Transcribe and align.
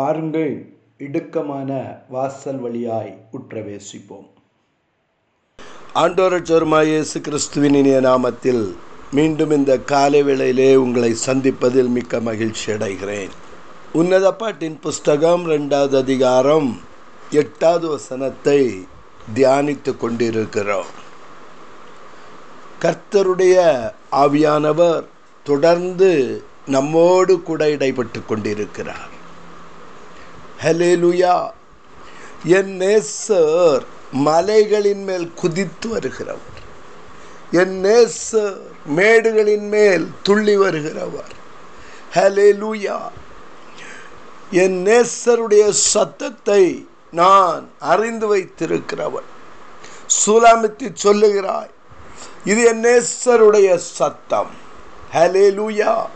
பாருங்கள் 0.00 0.52
இடுக்கமான 0.98 1.70
வாசல் 2.08 2.58
வழியாய் 2.58 3.10
உற்றவேசிப்போம். 3.38 4.28
ஆண்டோரச்சோருமாய் 5.94 6.90
இயேசு 6.90 7.20
கிறிஸ்துவின் 7.20 7.74
இனிய 7.74 8.00
நாமத்தில் 8.00 8.62
மீண்டும் 9.12 9.50
இந்த 9.50 9.78
காலை 9.78 10.22
வேளையிலே 10.22 10.68
உங்களை 10.74 11.14
சந்திப்பதில் 11.26 11.90
மிக்க 11.96 12.20
மகிழ்ச்சி 12.20 12.72
அடைகிறேன். 12.72 13.32
உன்னத 13.92 14.32
பாட்டின் 14.32 14.78
புஸ்தகம் 14.80 15.44
ரெண்டாவது 15.50 15.96
அதிகாரம் 15.98 16.80
எட்டாவது 17.30 17.88
வசனத்தை 17.88 18.86
தியானித்து 19.34 19.96
கொண்டிருக்கிறோம். 19.96 20.90
கர்த்தருடைய 22.84 23.56
ஆவியானவர் 24.24 25.04
தொடர்ந்து 25.42 26.42
நம்மோடு 26.66 27.42
கூட 27.42 27.68
இடைப்பட்டு 27.68 28.22
கொண்டிருக்கிறார். 28.26 29.18
ஹலேலுயா 30.62 31.50
என் 32.44 32.80
நேசர் 32.80 33.82
மலைகளின் 34.12 35.02
மேல் 35.02 35.34
குதித்து 35.34 35.96
வருகிறவர். 35.96 36.58
என் 37.50 37.84
நேசர் 37.84 38.58
மேடுகளின் 38.96 39.68
மேல் 39.68 40.10
துள்ளி 40.22 40.58
வருகிறவர். 40.58 41.32
ஹலேலுயா 42.14 42.98
என் 44.50 44.86
நேசருடைய 44.86 45.68
சத்தத்தை 45.68 46.88
நான் 47.10 47.68
அறிந்து 47.78 48.36
வைத்திருக்கிறவன். 48.36 49.28
சூலாமித்து 50.26 50.94
சொல்லுகிறாய் 51.02 51.70
இது 52.44 52.64
என் 52.64 52.84
நேசருடைய 52.84 53.76
சத்தம். 53.76 54.50
ஹலேலுயா 55.12 56.06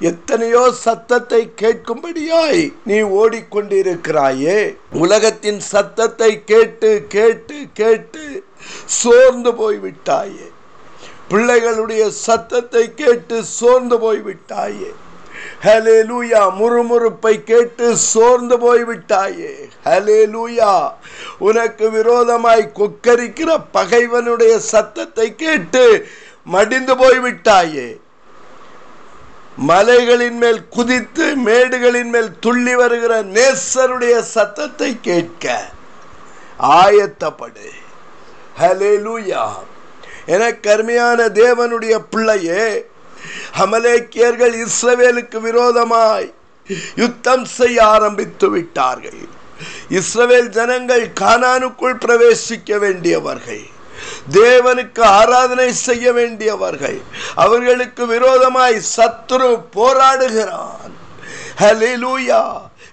எத்தனையோ 0.00 0.62
சத்தத்தை 0.84 1.40
கேட்கும்படியாய் 1.62 2.72
நீ 2.84 2.98
ஓடிக்கொண்டிருக்கிறாயே. 3.02 4.76
உலகத்தின் 4.92 5.60
சத்தத்தை 5.60 6.44
கேட்டு 6.44 7.04
கேட்டு 7.08 7.66
கேட்டு 7.74 8.24
சோர்ந்து 8.86 9.50
போய்விட்டாயே. 9.50 10.48
பிள்ளைகளுடைய 11.30 12.08
சத்தத்தை 12.08 12.94
கேட்டு 12.94 13.44
சோர்ந்து 13.44 13.98
போய்விட்டாயே. 13.98 14.90
ஹலே 15.64 15.98
லூயா 16.10 16.40
முறுமுறுப்பை 16.58 17.44
கேட்டு 17.44 17.96
சோர்ந்து 17.96 18.56
போய்விட்டாயே. 18.58 19.52
ஹலே 19.84 20.20
லூயா 20.34 20.72
உனக்கு 21.38 21.90
விரோதமாய் 21.90 22.72
கொக்கரிக்கிற 22.78 23.50
பகைவனுடைய 23.72 24.58
சத்தத்தை 24.58 25.34
கேட்டு 25.34 26.06
மடிந்து 26.44 26.94
போய்விட்டாயே. 26.94 27.88
மலைகளின் 29.56 30.36
மேல் 30.36 30.68
குதித்து 30.68 31.36
மேடுகளின் 31.36 32.10
மேல் 32.10 32.38
துள்ளி 32.40 32.74
வருகிற 32.74 33.22
நேசருடைய 33.22 34.20
சத்தத்தை 34.20 34.98
கேட்க 35.00 35.64
ஆயத்தப்படு. 36.58 37.68
ஹலேலூயா 38.60 39.48
என 40.26 40.52
கருமையான 40.54 41.28
தேவனுடைய 41.28 42.04
பிள்ளையே 42.10 42.86
அமலேக்கியர்கள் 43.58 44.66
இஸ்ரவேலுக்கு 44.66 45.40
விரோதமாய் 45.40 46.34
யுத்தம் 46.94 47.44
செய்ய 47.44 47.86
ஆரம்பித்து 47.86 48.50
விட்டார்கள். 48.50 49.28
இஸ்ரவேல் 49.90 50.48
ஜனங்கள் 50.48 51.10
கானானுக்குள் 51.20 51.98
பிரவேசிக்க 52.04 52.78
வேண்டியவர்கள். 52.78 53.66
தேவனுக்கு 54.32 55.00
ஆராதனை 55.00 55.72
செய்ய 55.72 56.12
வேண்டியவர்கள். 56.12 57.00
அவர்களுக்கு 57.34 58.06
விரோதமாய் 58.06 58.82
சத்துரு 58.96 59.62
போராடுகிறான். 59.76 60.92
ஹலிலூயா 61.58 62.42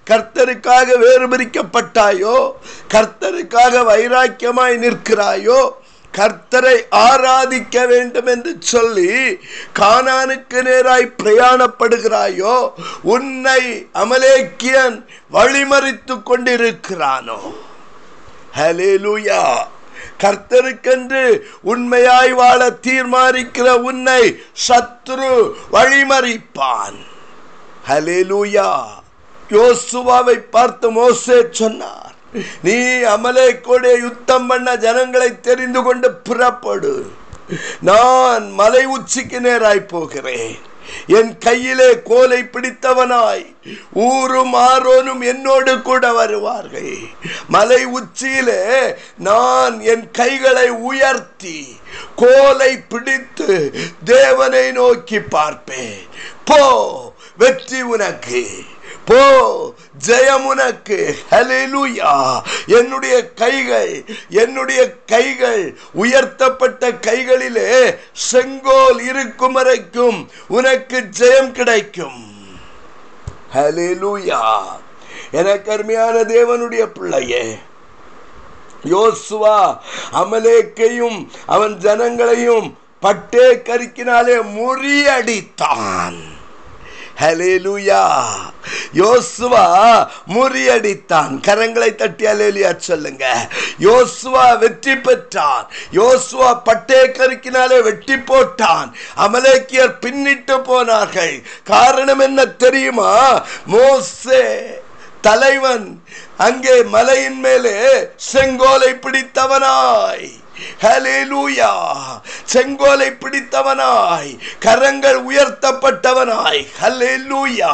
கர்த்தருக்காக 0.09 0.89
வேறுபிரிக்கப்பட்டாயோ 1.03 2.51
கர்த்தருக்காக 2.93 3.81
வைராக்கியமாய் 3.91 4.77
நிற்கிறாயோ? 4.77 5.69
கர்த்தரை 6.17 6.77
ஆராதிக்க 6.91 7.87
வேண்டும் 7.87 8.25
என்று 8.25 8.55
சொல்லி 8.59 9.39
கானானுக்கு 9.79 10.59
நேராய் 10.69 11.13
பிரயாணப்படுகிறாயோ? 11.23 12.71
உன்னை 13.01 13.87
அமலேக்கியன் 13.93 15.05
வழிமறித்து 15.33 16.23
கொண்டிருக்கிறானோ? 16.23 17.39
ஹலே 18.57 18.91
லூயா 19.05 19.43
கர்த்தருக்கென்று 20.23 21.23
உண்மையாய் 21.73 22.33
வாழ 22.39 22.69
தீர்மானிக்கிற 22.87 23.67
உன்னை 23.89 24.23
சத்ரு 24.67 25.33
வழிமறிப்பான். 25.75 26.97
ஹலேலூயா 27.89 28.69
யோசுவாவை 29.55 30.37
பார்த்து 30.55 30.87
மோசே 30.91 31.37
சொன்னார் 31.59 32.15
நீ 32.63 32.77
அமலேக்கோட 33.15 33.85
யுத்தம் 33.99 34.47
பண்ண 34.47 34.75
ஜனங்களை 34.85 35.29
தெரிந்து 35.47 35.81
கொண்டு 35.83 36.09
புறப்படு. 36.27 36.95
நான் 37.89 38.45
மலை 38.59 38.85
உச்சிக்கு 38.95 39.39
நேராய் 39.39 39.87
போகிறேன். 39.93 40.57
என் 41.07 41.37
கையிலே 41.37 42.01
கோலை 42.03 42.43
பிடித்தவனாய் 42.43 43.55
ஊரும் 43.93 44.53
ஆரோனும் 44.53 45.23
என்னோடு 45.23 45.81
கூட 45.81 46.13
வருவார்கள். 46.13 46.97
மலை 47.47 47.85
உச்சியிலே 47.85 48.95
நான் 49.17 49.79
என் 49.79 50.11
கைகளை 50.11 50.69
உயர்த்தி 50.69 51.79
கோலை 52.15 52.77
பிடித்து 52.77 53.73
தேவனை 54.03 54.71
நோக்கி 54.71 55.19
பார்ப்பேன். 55.19 56.07
போ 56.45 57.13
வெற்றி 57.37 57.81
உனக்கு. 57.81 58.47
போ. 59.05 59.66
ஜெயமுனக்கு. 60.05 61.13
ஹலெலுயா 61.31 62.41
என்னுடைய 62.67 63.33
கைகள் 63.33 64.05
என்னுடைய 64.29 64.81
கைகள் 65.05 65.77
உயர்த்தப்பட்ட 65.93 66.91
கைகளிலே 66.93 67.95
செங்கோல் 68.11 68.99
இருக்கும் 69.01 69.53
வரைக்கும் 69.53 70.29
உனக்கு 70.47 71.03
ஜெயம் 71.19 71.51
கிடைக்கும். 71.51 72.21
ஹலெலுயா 73.55 74.41
எனக்கு 75.31 75.71
அருமையான 75.71 76.21
தேவனுடைய 76.21 76.85
பிள்ளையே 76.85 77.57
யோசுவா 78.83 79.77
அமலேக்கையும் 80.13 81.27
அவன் 81.45 81.77
ஜனங்களையும் 81.77 82.73
பட்டே 82.99 83.47
கருக்கினாலே 83.55 84.37
முறியடித்தான். 84.57 86.17
ஹலேலுயா 87.21 88.01
யோசுவா 88.93 89.63
முறியடித்தான். 90.33 91.33
கரங்களை 91.47 91.95
தட்டி 91.95 92.25
அலேலியா 92.25 92.77
சொல்லுங்க. 92.77 93.25
யோசுவா 93.79 94.57
வெற்றி 94.57 94.95
பெற்றான். 94.97 95.67
யோசுவா 95.93 96.49
பட்டே 96.63 97.01
கருக்கினாலே 97.07 97.81
வெட்டி 97.81 98.15
போட்டான். 98.15 98.89
அமலேக்கியர் 99.17 99.95
பின்னிட்டு 100.05 100.63
போனார்கள். 100.63 101.35
காரணம் 101.63 102.19
என்ன 102.19 102.45
தெரியுமா? 102.45 103.13
மோசே 103.65 104.43
தலைவன் 105.21 106.03
அங்கே 106.37 106.83
மலையின் 106.83 107.39
மேலே 107.39 107.77
செங்கோலை 108.31 108.91
பிடித்தவனாய். 109.05 110.27
ஹலேலூயா 110.83 111.71
செங்கோலை 112.53 113.09
பிடித்தவனாய் 113.23 114.31
கரங்கள் 114.65 115.19
உயர்த்தப்பட்டவனாய். 115.29 116.61
ஹலேலூயா 116.81 117.71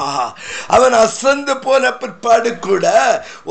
அவன் 0.75 0.95
அசந்து 1.03 1.53
போன 1.65 1.91
பிற்பாடு 2.01 2.51
கூட 2.59 2.85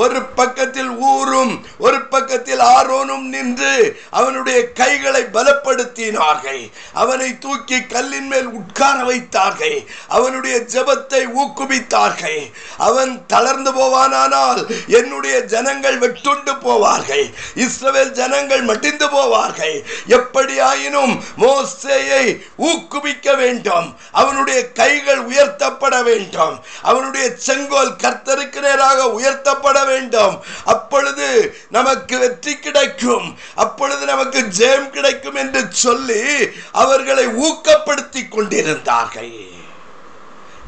ஒரு 0.03 0.21
பக்கத்தில் 0.39 0.93
ஊரும் 1.13 1.55
ஒரு 1.79 2.01
பக்கத்தில் 2.15 2.63
ஆரோனும் 2.77 3.27
நின்று 3.35 3.75
அவனுடைய 4.11 4.59
கைகளை 4.81 5.23
பலப்படுத்தினார்கள். 5.37 6.63
அவனை 7.03 7.29
தூக்கி 7.39 7.79
கல்லின் 7.95 8.29
மேல் 8.33 8.49
உட்கார 8.61 8.97
வைத்தார்கள். 9.11 9.79
அவனுடைய 10.09 10.57
ஜபத்தை 10.75 11.23
ஊக்குவித்தார்கள். 11.43 12.41
அவன் 12.89 13.13
தளர்ந்து 13.27 13.71
போவானானால் 13.79 14.61
என்னுடைய 14.99 15.37
ஜனங்கள் 15.55 15.99
வெட்டுண்டு 15.99 16.55
போவார்கள். 16.67 17.27
இஸ்ரவேல் 17.65 18.17
ஜனங்கள் 18.21 18.65
மட்டிந்து 18.71 19.09
போ 19.15 19.22
போவார்கள் 19.23 19.85
எப்படியாயினும் 20.09 21.23
மோசையை 21.39 22.43
ஊக்குவிக்க 22.57 23.35
வேண்டும். 23.35 23.97
அவனுடைய 24.13 24.73
கைகள் 24.73 25.27
உயர்த்தப்பட 25.27 26.03
வேண்டும். 26.03 26.65
அவனுடைய 26.83 27.31
செங்கோல் 27.37 27.97
கர்த்தருக்கு 27.97 28.61
நேராக 28.61 29.05
உயர்த்தப்பட 29.05 29.87
வேண்டும். 29.87 30.45
அப்பொழுது 30.65 31.57
நமக்கு 31.71 32.19
வெற்றி 32.19 32.59
கிடைக்கும். 32.59 33.39
அப்பொழுது 33.55 34.07
நமக்கு 34.07 34.41
ஜெயம் 34.59 34.91
கிடைக்கும் 34.91 35.35
என்று 35.35 35.67
சொல்லி 35.71 36.49
அவர்களை 36.73 37.27
ஊக்கப்படுத்தி 37.27 38.29
கொண்டிருந்தார்கள். 38.29 39.61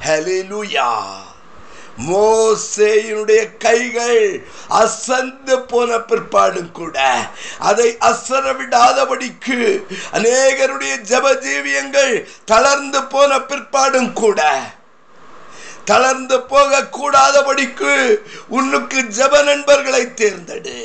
Hallelujah. 0.05 1.33
மோசேயினுடைய 1.99 3.57
கைகள் 3.59 4.45
அசந்து 4.69 5.61
போன 5.61 5.99
பிற்பாடும் 5.99 6.73
கூட 6.73 6.97
அதை 7.59 7.97
அசர 8.01 8.53
விடாதபடிக்கு 8.53 9.85
அநேகருடைய 10.13 10.95
ஜப 11.01 11.35
ஜீவியங்கள் 11.35 12.25
தளர்ந்து 12.45 13.05
போன 13.05 13.41
பிற்பாடும் 13.41 14.13
கூட 14.13 14.61
தளர்ந்து 15.85 16.43
போக 16.43 16.83
கூடாதபடிக்கு 16.83 18.21
உன்னுக்கு 18.49 19.03
ஜெப 19.03 19.43
நண்பர்களை 19.43 20.03
தேர்ந்தெடு. 20.07 20.79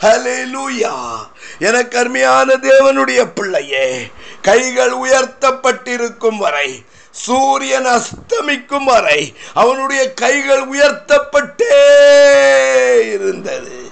ஹalleluya 0.00 1.26
எனக்கு 1.58 1.98
அருமையான 1.98 2.54
தேவனுடைய 2.54 3.32
பிள்ளையே 3.34 4.10
கைகள் 4.42 4.92
உயர்த்தப்பட்டிருக்கும் 4.92 6.36
வரை 6.36 6.84
சூரியன் 7.14 7.86
அஸ்தமிக்கும் 7.86 8.84
வரை 8.84 9.36
அவனுடைய 9.54 10.14
கைகள் 10.14 10.68
உயர்த்தப்பட்டே 10.68 11.78
இருந்தது. 13.12 13.90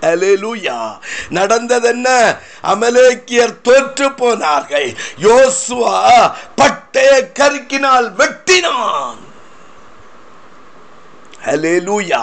ஹalleluya. 0.00 0.98
நடந்தது 1.28 1.88
என்ன 1.88 2.36
அமலேக்கியர் 2.62 3.60
தோற்று 3.60 4.12
போனார்கள். 4.12 4.96
யோசுவா 5.22 6.32
பட்டய 6.56 7.32
கருக்கினால் 7.32 8.12
வெட்டினான். 8.14 9.22
ஹலே 11.44 11.78
லூயா 11.80 12.22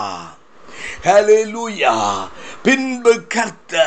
ஹலே 1.04 1.54
லூயா 1.54 2.28
பின்பு 2.64 3.14
கர்த்த 3.34 3.84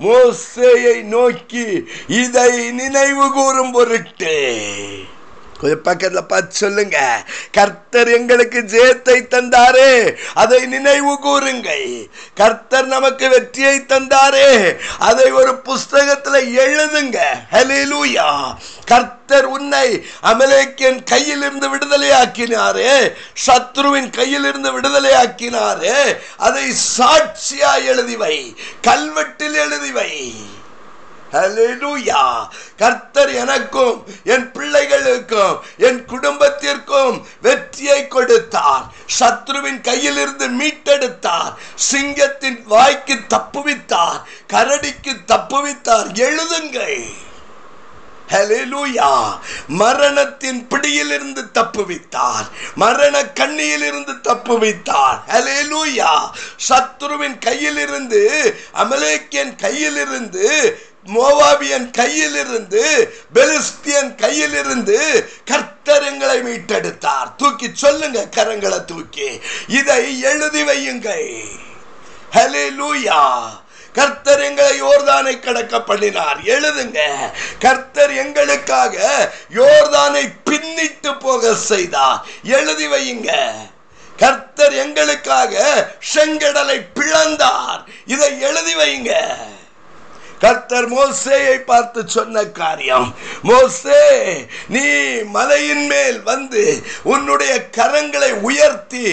மோசையை 0.00 1.02
நோக்கி 1.02 1.66
இதை 2.08 2.70
நினைவு 2.70 3.32
கூறும் 3.32 3.72
பொருட்டு. 3.72 4.36
கொஞ்சம் 5.62 5.82
பக்கத்துல 5.84 6.20
பார்த்து 6.20 6.54
சொல்லுங்க. 6.54 7.24
கர்த்தர் 7.52 8.08
எங்களுக்கு 8.08 8.58
ஜெயத்தை 8.58 9.08
தந்தாரே. 9.08 10.16
அதை 10.34 10.66
நினைவு 10.66 11.18
கூறுங்கள். 11.18 12.10
கர்த்தர் 12.34 12.86
நமக்கு 12.86 13.28
வெற்றியை 13.28 13.80
தந்தாரே. 13.80 14.76
அதை 14.98 15.30
ஒரு 15.30 15.52
புஸ்தகத்துல 15.64 16.38
எழுதுங்க. 16.64 17.18
ஹலிலூயா 17.52 18.54
கர்த்தர் 18.84 19.44
உன்னை 19.44 20.06
அமலேக்கியன் 20.22 21.04
கையிலிருந்து 21.10 21.68
விடுதலையாக்கினாரே. 21.74 23.12
சத்ருவின் 23.46 24.10
கையிலிருந்து 24.10 24.72
விடுதலையாக்கினாரே. 24.72 26.18
அதை 26.36 26.72
சாட்சியா 26.98 27.84
எழுதி 27.84 28.16
வை. 28.16 28.56
கல்வெட்டில் 28.82 29.54
எழுதி 29.54 29.92
வை. 29.92 30.34
கர்த்தர் 32.76 33.34
எனக்கும் 33.34 34.04
என் 34.24 34.52
பிள்ளை 34.52 34.88
என் 35.76 36.04
குடும்பத்திற்கும் 36.04 37.26
வெற்றியை 37.42 38.08
கொடுத்தார் 38.08 38.84
சத்ருவின் 40.02 40.14
கையிலிருந்து 40.14 40.48
மீட்டெடுத்தார். 40.48 41.54
சிங்கத்தின் 41.74 42.62
வாய்க்கு 42.66 43.14
தப்புவித்தார். 43.14 44.22
கரடிக்கு 44.52 45.24
தப்புவித்தார். 45.26 46.12
எழுதுங்கள். 46.12 47.12
மரணத்தின் 48.32 49.38
மரணத்தின் 49.68 50.66
பிடியிலிருந்து 50.66 51.42
தப்புவித்தார் 51.54 52.48
மரண 52.74 53.22
கண்ணியிலிருந்து 53.22 54.12
தப்புவித்தார் 54.22 55.18
ஹalleluya 55.28 56.30
சத்ருவின் 56.68 57.38
கையிலிருந்து 57.38 58.54
அமலேக்கியன் 58.72 59.56
கையில் 59.56 59.96
இருந்து 59.96 60.78
மோவாபியன் 61.14 61.90
கையிலிருந்து 61.90 63.12
பெலிஸ்தியன் 63.34 64.14
கையிலிருந்து 64.14 65.28
கர்த்தர் 65.44 66.02
எங்களை 66.02 66.38
மீட்டெடுத்தார். 66.38 67.36
தூக்கி 67.36 67.70
சொல்லுங்க 67.74 68.28
கரங்களை 68.30 68.84
தூக்கி. 68.84 69.40
இதை 69.68 70.20
எழுதி 70.20 70.62
வையுங்கள். 70.62 71.44
ஹலே 72.32 72.68
லூயா 72.78 73.40
கர்த்தர் 73.92 74.40
எங்களை 74.40 74.82
யோர்தானை 74.82 75.40
கடக்க 75.40 75.82
பண்ணினார் 75.82 76.40
எழுதுங்க. 76.40 76.98
கர்த்தர் 77.58 78.14
எங்களுக்காக 78.14 79.28
யோர்தானை 79.54 80.32
பின்னிட்டு 80.50 81.20
போக 81.20 81.54
செய்தார். 81.54 82.26
எழுதி 82.42 82.86
வையுங்க. 82.86 83.50
கர்த்தர் 84.16 84.72
எங்களுக்காக 84.72 85.86
செங்கடலை 86.14 86.86
பிளந்தார். 86.94 87.84
இதை 88.06 88.40
எழுதி 88.40 88.74
வையுங்க. 88.74 89.12
கர்த்தர் 90.42 90.88
மோசேயை 90.88 91.56
பார்த்து 91.64 92.00
சொன்ன 92.08 92.44
காரியம் 92.44 93.08
மோசே 93.42 94.00
நீ 94.68 94.84
மலையின் 95.30 95.86
மேல் 95.86 96.22
வந்து 96.22 96.62
உன்னுடைய 97.02 97.52
கரங்களை 97.76 98.30
உயர்த்தி 98.40 99.04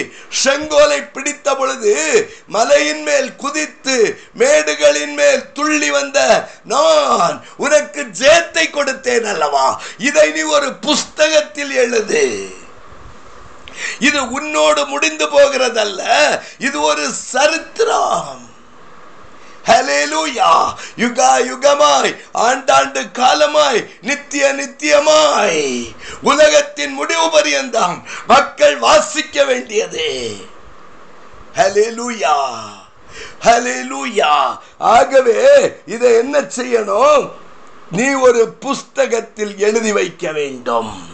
செங்கோலை 0.44 1.00
பிடித்த 1.12 1.54
பொழுது 1.54 1.94
மலையின் 2.46 3.02
மேல் 3.02 3.36
குதித்து 3.36 3.96
மேடுகளின் 4.38 5.14
மேல் 5.14 5.52
துள்ளி 5.52 5.90
வந்த 5.90 6.18
நான் 6.64 7.44
உனக்கு 7.56 8.02
ஜெயத்தை 8.20 8.66
கொடுத்தேன் 8.70 9.24
அல்லவா? 9.24 9.82
இதை 9.98 10.30
நீ 10.30 10.42
ஒரு 10.42 10.74
புஸ்தகத்தில் 10.74 11.70
எழுது. 11.70 12.24
இது 13.98 14.30
உன்னோடு 14.30 14.86
முடிந்து 14.86 15.26
போகிறதல்ல 15.26 16.02
இது 16.58 16.80
ஒரு 16.80 17.04
சரித்திரம். 17.32 18.49
ஹலேலூயா 19.70 20.74
யுகா 20.96 21.36
யுகமாய் 21.36 22.16
ஆண்டாண்டு 22.34 23.10
காலமாய் 23.10 23.86
நித்திய 24.02 24.54
நித்தியமாய். 24.54 25.94
உலகத்தின் 26.22 26.92
முடிவு 26.92 27.30
பரியந்தம். 27.30 28.06
மக்கள் 28.26 28.76
வாசிக்க 28.76 29.44
வேண்டியது. 29.44 30.36
ஹலேலூயா 31.56 32.36
ஹலேலூயா 33.44 34.58
ஆகவே 34.78 35.76
இதை 35.86 36.14
என்ன 36.14 36.40
செய்யணும்? 36.40 37.30
நீ 37.90 38.12
ஒரு 38.12 38.48
புஸ்தகத்தில் 38.48 39.58
எழுதி 39.58 39.92
வைக்க 39.92 40.32
வேண்டும். 40.32 41.09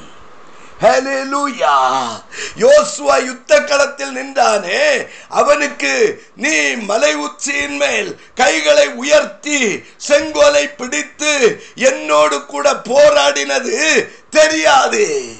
யோசுவா 2.59 3.25
யுத்த 3.25 3.61
களத்தில் 3.61 4.11
நின்றானே 4.11 5.07
அவனுக்கு 5.29 6.23
நீ 6.37 6.71
மலை 6.71 7.17
உச்சியின் 7.17 7.77
மேல் 7.77 8.21
கைகளை 8.35 8.89
உயர்த்தி 8.89 9.85
செங்கோலை 10.09 10.77
பிடித்து 10.77 11.63
என்னோடு 11.75 12.47
கூட 12.47 12.73
போராடினது 12.73 14.09
தெரியாது. 14.31 15.35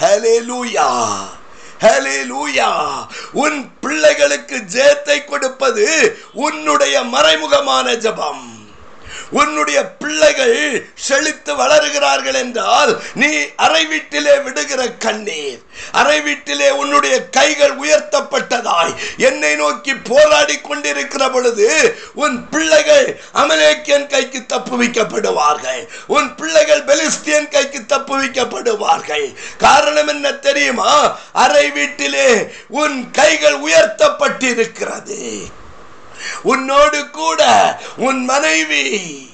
ஹalleluya. 0.00 1.08
லூயா 1.80 3.06
உன் 3.32 3.78
பிள்ளைகளுக்கு 3.80 4.56
ஜெயத்தை 4.56 5.24
கொடுப்பது 5.24 6.18
உன்னுடைய 6.32 7.00
மறைமுகமான 7.00 7.96
ஜபம். 7.96 8.49
உன்னுடைய 9.30 9.78
பிள்ளைகள் 9.84 10.56
செழித்து 10.94 11.54
வளருகிறார்கள் 11.56 12.34
என்றால் 12.34 12.92
நீ 13.14 13.30
அறை 13.56 13.86
வீட்டிலே 13.86 14.38
விடுகிற 14.38 14.88
கண்ணீர் 14.96 15.60
அறை 15.92 16.20
வீட்டிலே 16.20 16.70
உன்னுடைய 16.70 17.28
கைகள் 17.28 17.74
உயர்த்தப்பட்டதாய் 17.76 18.94
என்னை 19.16 19.54
நோக்கி 19.54 19.94
போராடி 19.94 20.56
கொண்டிருக்கிற 20.60 21.30
பொழுது 21.30 21.68
உன் 22.14 22.48
பிள்ளைகள் 22.48 23.06
அமலேக்கியன் 23.34 24.06
கைக்கு 24.06 24.42
தப்புவிக்கப்படுவார்கள் 24.54 25.82
உன் 26.06 26.34
பிள்ளைகள் 26.34 26.84
பெலிஸ்தியன் 26.84 27.48
கைக்கு 27.48 27.80
தப்புவிக்கப்படுவார்கள் 27.88 29.26
காரணம் 29.58 30.08
என்ன 30.08 30.32
தெரியுமா? 30.32 31.18
அறை 31.32 31.70
வீட்டிலே 31.70 32.28
உன் 32.68 33.10
கைகள் 33.10 33.58
உயர்த்தப்பட்டிருக்கிறது. 33.60 35.22
உன்னோடு 36.42 37.10
கூட 37.10 37.42
உன் 37.96 38.24
மனைவி. 38.24 39.28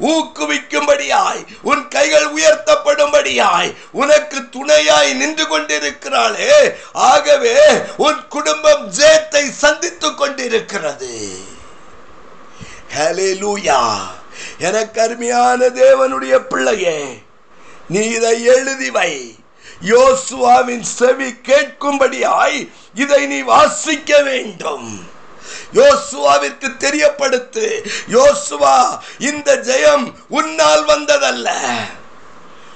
ஊக்குவிக்கும்படியாய் 0.00 1.46
உன் 1.62 1.88
கைகள் 1.88 2.32
உயர்த்தப்படும்படியாய் 2.34 3.76
உனக்கு 3.92 4.48
துணையாய் 4.48 5.12
நின்று 5.12 5.44
கொண்டிருக்கிறாளே. 5.44 6.74
ஆகவே 6.92 7.56
உன் 7.96 8.28
குடும்பம் 8.28 8.92
ஜெயத்தை 8.92 9.50
சந்தித்துக் 9.50 10.18
கொண்டிருக்கிறது. 10.18 11.30
எனக்கு 14.58 15.00
அருமையான 15.00 15.66
தேவனுடைய 15.66 16.38
பிள்ளையே 16.38 17.22
நீ 17.88 18.00
இதை 18.00 18.42
எழுதி 18.42 18.90
வை. 18.90 19.36
யோசுவாவின் 19.84 20.80
செவி 20.80 21.30
கேட்கும்படியாய் 21.30 22.70
இதை 22.94 23.26
நீ 23.26 23.40
வாசிக்க 23.40 24.22
வேண்டும். 24.22 25.06
யோசுவாவிற்கு 25.74 26.68
தெரியப்படுத்து 26.78 27.66
யோசுவா 28.12 28.98
இந்த 29.18 29.56
ஜெயம் 29.56 30.14
உன்னால் 30.28 30.86
வந்ததல்ல. 30.86 31.48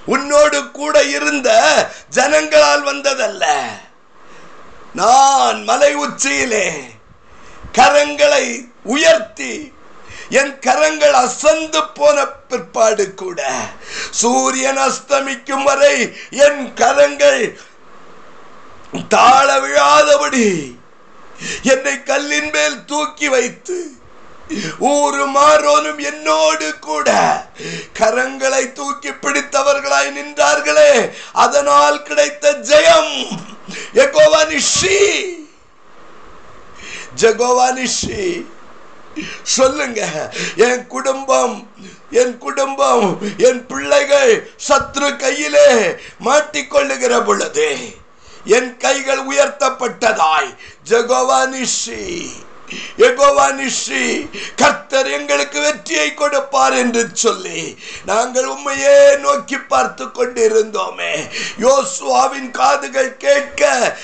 உன்னோடு 0.07 0.71
கூட 0.71 1.03
இருந்த 1.03 1.51
ஜனங்களால் 2.15 2.85
வந்ததல்ல. 2.85 3.45
நான் 4.95 5.63
மலை 5.63 5.95
உச்சியிலே 5.95 6.81
கரங்களை 7.79 8.69
உயர்த்தி 8.83 9.73
என் 10.31 10.59
கரங்கள் 10.59 11.13
அசந்து 11.13 11.81
போன 11.95 12.27
பிற்பாடு 12.27 13.15
கூட 13.15 13.41
சூரியன் 14.11 14.79
அஸ்தமிக்கும் 14.79 15.63
வரை 15.63 15.95
என் 16.31 16.75
கரங்கள் 16.75 17.59
தாழ 19.09 19.59
விழாதபடி 19.61 20.77
என்னை 21.63 22.03
கல்லின் 22.03 22.51
மேல் 22.51 22.85
தூக்கி 22.85 23.29
வைத்து 23.29 23.79
ஊரு 24.79 25.25
மாறோனும் 25.27 26.01
என்னோடு 26.11 26.79
கூட 26.79 27.09
கரங்களை 27.99 28.73
தூக்கி 28.73 29.11
பிடித்தவர்களாய் 29.11 30.15
நின்றார்களே. 30.19 31.11
அதனால் 31.33 32.03
கிடைத்த 32.03 32.53
ஜெயம் 32.53 33.13
யெகோவா 33.95 34.41
நிஷி. 34.53 35.01
ஜெகோவா 37.21 37.69
நிஷி. 37.73 38.47
சொல்லுங்க. 39.43 40.33
என் 40.57 40.87
குடும்பம் 40.87 41.71
என் 42.11 42.39
குடும்பம் 42.39 43.19
என் 43.39 43.67
பிள்ளைகள் 43.67 44.51
சத்ரு 44.69 45.17
கையிலே 45.17 45.71
மாட்டிக்கொள்ளுகிற 46.25 47.25
பொழுது 47.25 47.71
என் 48.45 48.77
கைகள் 48.77 49.27
உயர்த்தப்பட்டதாய். 49.27 50.57
ஜெகோவானிஷி 50.89 52.31
எகோவா 52.99 53.47
நிஷி 53.53 54.31
கர்த்தர் 54.57 55.11
எங்களுக்கு 55.11 55.61
வெற்றியை 55.61 56.15
கொடுப்பார் 56.15 56.73
என்று 56.73 57.09
சொல்லி 57.13 57.63
நாங்கள் 58.05 58.45
உண்மையே 58.45 59.17
நோக்கி 59.17 59.59
பார்த்து 59.59 60.05
கொண்டிருந்தோமே. 60.05 61.15
யோசுவாவின் 61.61 62.51
காதுகள் 62.51 63.17
கேட்க 63.17 63.63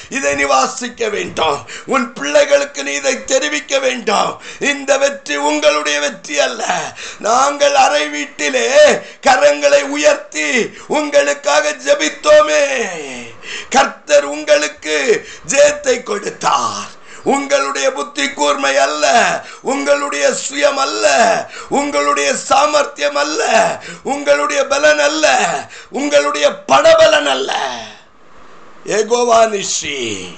இதை 0.09 0.35
நீ 0.35 0.42
வாசிக்க 0.42 1.09
வேண்டும். 1.09 1.59
உன் 1.87 2.12
பிள்ளைகளுக்கு 2.12 2.83
நீ 2.83 2.92
இதை 2.92 3.25
தெரிவிக்க 3.25 3.78
வேண்டும். 3.78 4.40
இந்த 4.61 4.99
வெற்றி 4.99 5.37
உங்களுடைய 5.37 6.00
வெற்றி 6.00 6.38
அல்ல. 6.38 6.64
நாங்கள் 7.18 7.75
அறை 7.75 8.09
வீட்டிலே 8.09 8.68
கரங்களை 9.26 9.83
உயர்த்தி 9.83 10.50
உங்களுக்காக 10.88 11.75
ஜெபித்தோமே. 11.87 12.64
கர்த்தர் 13.71 14.25
உங்களுக்கு 14.25 15.26
ஜெயத்தை 15.49 16.02
கொடுத்தார். 16.02 16.92
உங்களுடைய 17.25 17.93
புத்தி 17.93 18.33
கூர்மை 18.33 18.76
அல்ல. 18.76 19.45
உங்களுடைய 19.62 20.31
சுயம் 20.31 20.75
அல்ல. 20.75 21.07
உங்களுடைய 21.69 22.35
சாமர்த்தியம் 22.35 23.14
அல்ல. 23.14 23.45
உங்களுடைய 24.02 24.66
பலன் 24.66 24.99
அல்ல. 24.99 25.49
உங்களுடைய 25.90 26.50
படபலன் 26.69 27.26
அல்ல. 27.26 27.81
ஏகோவானிஷி 28.87 30.35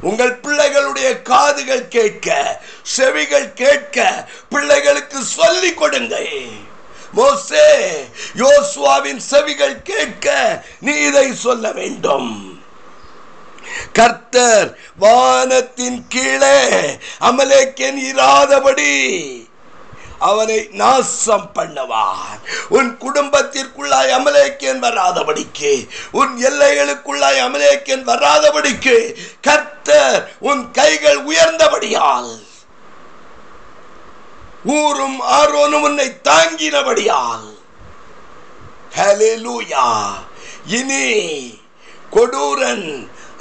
உங்கள் 0.00 0.40
பிள்ளைகளுடைய 0.40 1.22
காதுகள் 1.22 1.88
கேட்க 1.88 2.60
செவிகள் 2.82 3.52
கேட்க 3.52 4.28
பிள்ளைகளுக்கு 4.48 5.22
சொல்லிக் 5.22 5.76
கொடுங்கள். 5.76 6.70
மோசே 7.12 8.04
யோசுவாவின் 8.36 9.16
செவிகள் 9.16 9.82
கேட்க 9.82 10.64
நீ 10.80 10.92
இதை 10.92 11.34
சொல்ல 11.34 11.72
வேண்டும். 11.72 12.51
கர்த்தர் 13.92 14.68
வானத்தின் 14.98 16.00
கீழே 16.08 16.58
அமலேக்கன் 17.20 17.98
இராதபடி 18.10 18.94
அவனை 20.18 20.58
நாசம் 20.70 21.48
பண்ணுவார். 21.54 22.40
உன் 22.68 22.90
குடும்பத்திற்குள்ளாய் 23.04 24.12
அமலேக்கன் 24.18 24.80
வராதபடிக்கு 24.84 25.72
உன் 26.10 26.34
எல்லைகளுக்குள்ளாய் 26.48 27.40
அமலேக்கன் 27.46 28.04
வராதபடிக்கு 28.10 28.96
கர்த்தர் 29.40 30.36
உன் 30.40 30.70
கைகள் 30.70 31.20
உயர்ந்தபடியால் 31.24 32.32
ஊரும் 34.64 35.18
ஆரோனும் 35.38 35.84
உன்னை 35.88 36.08
தாங்கினபடியால். 36.28 37.48
இனி 40.66 41.06
கொடூரன் 42.10 42.86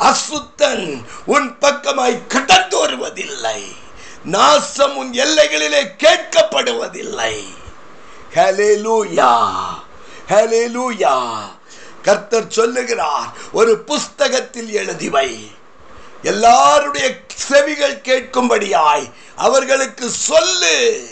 அசுத்தன் 0.01 1.05
உன் 1.25 1.57
பக்கமாய் 1.61 2.27
கடந்து 2.27 2.77
வருவதில்லை. 2.79 3.63
நாசம் 4.23 4.95
உன் 4.95 5.11
எல்லைகளிலே 5.11 5.81
கேட்கப்படுவதில்லை. 5.97 7.35
ஹalleluya 8.35 9.33
ஹalleluya. 10.29 11.15
கர்த்தர் 12.01 12.47
சொல்லுகிறார் 12.47 13.33
ஒரு 13.51 13.79
புஸ்தகத்தில் 13.79 14.71
எழுதிவை 14.75 15.51
எல்லாருடைய 16.23 17.19
செவிகள் 17.35 18.01
கேட்கும்படியாய் 18.01 19.11
அவர்களுக்கு 19.35 20.09
சொல்லு. 20.09 21.07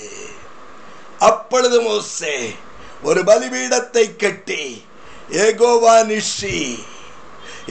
அப்பொழுது 1.20 1.82
மோசே 1.82 2.56
ஒரு 3.04 3.22
பலிபீடத்தை 3.22 4.16
கட்டி 4.16 4.86
ஏகோவா 5.32 6.06
நிஷி 6.06 6.84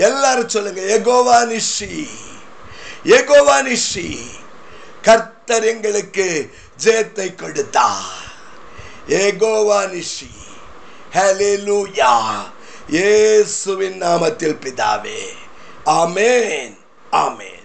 எல்லாரும் 0.06 0.48
சொல்லுங்க 0.48 0.80
எகோவா 0.96 1.38
நிஷி 1.52 2.08
ஏகோவா 3.16 3.56
நிஷி 3.62 4.08
கர்த்தர் 5.02 5.64
எங்களுக்கு 5.64 6.26
ஜெயத்தை 6.84 7.34
கொடுத்தார். 7.34 8.26
ஏகோவா 9.08 9.80
நிஷி 9.92 10.30
ஹalleluya 11.14 12.14
இயேசுவின் 12.88 13.98
நாமத்தில் 14.02 14.58
பிதாவே 14.64 15.20
ஆமேன் 15.84 16.74
ஆமேன். 17.12 17.57